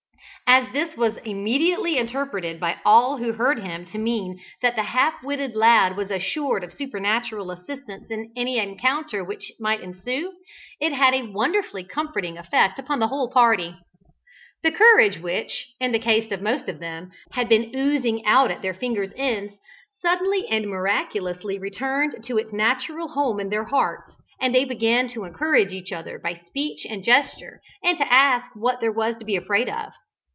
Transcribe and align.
As 0.53 0.69
this 0.73 0.97
was 0.97 1.15
immediately 1.23 1.97
interpreted 1.97 2.59
by 2.59 2.75
all 2.83 3.15
who 3.19 3.31
heard 3.31 3.59
him 3.59 3.85
to 3.85 3.97
mean 3.97 4.37
that 4.61 4.75
the 4.75 4.83
half 4.83 5.23
witted 5.23 5.55
lad 5.55 5.95
was 5.95 6.11
assured 6.11 6.61
of 6.61 6.73
supernatural 6.73 7.51
assistance 7.51 8.11
in 8.11 8.33
any 8.35 8.57
encounter 8.57 9.23
which 9.23 9.49
might 9.61 9.79
ensue, 9.79 10.33
it 10.81 10.91
had 10.91 11.13
a 11.13 11.21
wonderfully 11.31 11.85
comforting 11.85 12.37
effect 12.37 12.77
upon 12.77 12.99
the 12.99 13.07
whole 13.07 13.31
party. 13.31 13.77
The 14.61 14.73
courage 14.73 15.19
which, 15.21 15.67
in 15.79 15.93
the 15.93 15.99
case 15.99 16.33
of 16.33 16.41
most 16.41 16.67
of 16.67 16.79
them, 16.81 17.11
had 17.31 17.47
been 17.47 17.73
"oozing 17.73 18.25
out 18.25 18.51
at 18.51 18.61
their 18.61 18.73
fingers' 18.73 19.13
ends," 19.15 19.53
suddenly 20.01 20.45
and 20.49 20.67
miraculously 20.69 21.59
returned 21.59 22.25
to 22.25 22.37
its 22.37 22.51
natural 22.51 23.07
home 23.07 23.39
in 23.39 23.47
their 23.47 23.63
hearts, 23.69 24.15
and 24.41 24.53
they 24.53 24.65
began 24.65 25.07
to 25.11 25.23
encourage 25.23 25.71
each 25.71 25.93
other 25.93 26.19
by 26.19 26.33
speech 26.45 26.83
and 26.89 27.05
gesture, 27.05 27.61
and 27.81 27.97
to 27.99 28.13
ask 28.13 28.51
what 28.53 28.81
there 28.81 28.91
was 28.91 29.15
to 29.17 29.23
be 29.23 29.37
afraid 29.37 29.69
of. 29.69 29.93